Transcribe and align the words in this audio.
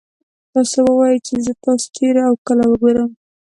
تاسو 0.51 0.79
ووايئ 0.87 1.19
چې 1.27 1.33
زه 1.45 1.51
تاسو 1.63 1.85
چېرې 1.95 2.21
او 2.27 2.33
کله 2.47 2.63
وګورم. 2.67 3.11